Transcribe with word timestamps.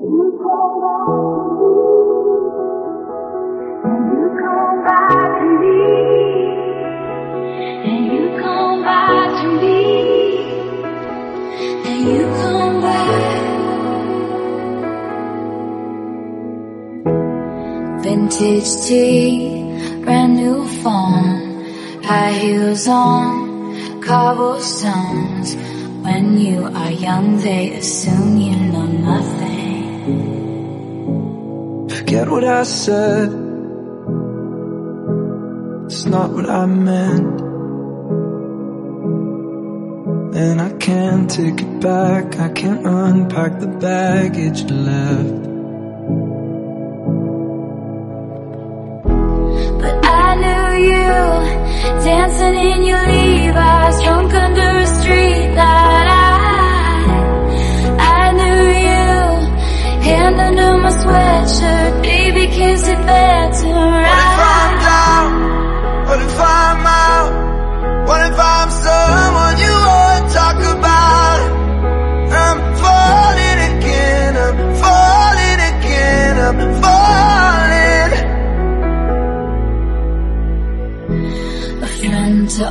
Vintage 0.00 0.16
tea, 18.86 20.00
brand 20.02 20.36
new 20.36 20.66
phone, 20.82 22.02
high 22.02 22.32
heels 22.32 22.88
on, 22.88 24.00
cobblestones. 24.00 25.54
When 26.02 26.38
you 26.38 26.64
are 26.64 26.90
young, 26.90 27.36
they 27.40 27.74
assume 27.74 28.38
you 28.38 28.56
know 28.56 28.86
nothing 28.86 29.59
forget 32.10 32.28
what 32.28 32.42
I 32.42 32.64
said. 32.64 33.28
It's 35.86 36.06
not 36.06 36.32
what 36.32 36.50
I 36.50 36.66
meant. 36.66 37.40
And 40.34 40.60
I 40.60 40.72
can't 40.78 41.30
take 41.30 41.60
it 41.60 41.80
back. 41.80 42.36
I 42.40 42.48
can't 42.48 42.84
unpack 42.84 43.60
the 43.60 43.68
baggage 43.68 44.62
left. 44.64 45.42
But 49.80 49.96
I 50.04 50.34
knew 50.42 50.66
you 50.90 52.04
dancing 52.04 52.56
in 52.72 52.82
your 52.82 53.06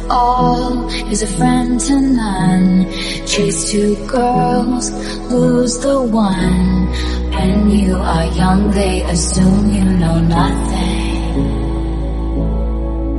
all 0.10 0.90
is 1.12 1.22
a 1.24 1.28
friend 1.28 1.80
to 1.80 1.96
none. 2.00 2.92
Chase 3.26 3.72
two 3.72 3.96
girls, 4.08 4.92
lose 5.32 5.80
the 5.80 6.02
one. 6.02 6.88
When 7.36 7.70
you 7.72 7.96
are 7.96 8.26
young, 8.26 8.72
they 8.72 9.02
assume 9.04 9.74
you 9.74 9.84
know 9.84 10.20
nothing. 10.20 11.34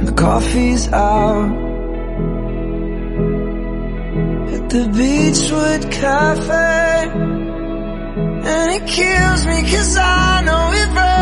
The 0.05 0.13
coffee's 0.13 0.89
out 0.93 1.51
at 4.55 4.65
the 4.75 4.85
Beachwood 4.99 5.83
Cafe, 5.91 7.11
and 8.53 8.69
it 8.77 8.87
kills 8.87 9.47
me 9.47 9.63
'cause 9.63 9.97
I 9.97 10.43
know 10.43 10.73
it. 10.73 10.89
right. 10.97 11.20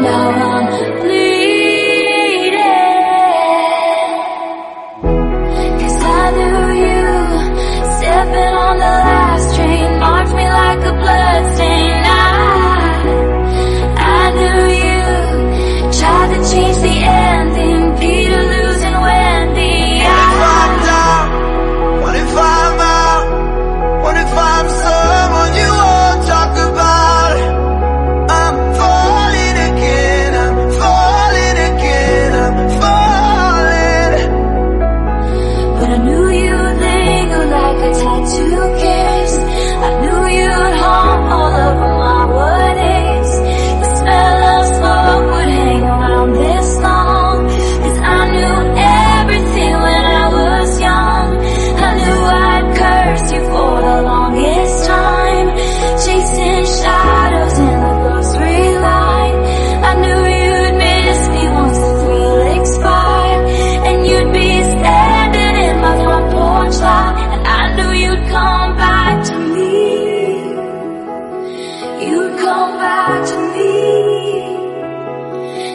now 0.00 0.30
I'm 0.30 0.87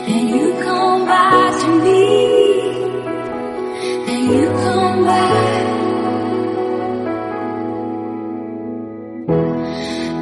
and 0.06 0.30
you 0.30 0.54
come 0.64 1.06
back 1.06 1.62
to 1.62 1.68
me, 1.84 2.04
and 4.12 4.24
you 4.34 4.48
come 4.66 5.04
back. 5.06 5.68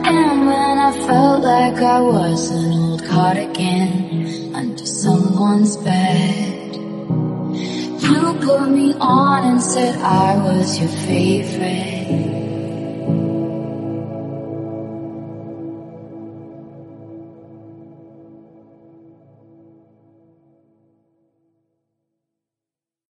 And 0.06 0.46
when 0.48 0.78
I 0.78 0.92
felt 1.08 1.44
like 1.44 1.78
I 1.82 2.00
was 2.02 2.52
an 2.52 2.72
old 2.74 3.04
cardigan 3.06 4.56
under 4.56 4.86
someone's 4.86 5.78
bed, 5.78 6.76
you 6.76 8.22
put 8.46 8.70
me 8.70 8.94
on 9.00 9.44
and 9.46 9.62
said 9.62 9.96
I 10.00 10.38
was 10.38 10.80
your 10.80 10.90
favorite. 10.90 12.51